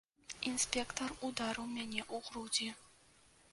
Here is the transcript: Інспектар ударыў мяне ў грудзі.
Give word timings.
Інспектар 0.51 1.09
ударыў 1.29 1.69
мяне 1.75 2.01
ў 2.15 2.17
грудзі. 2.31 2.69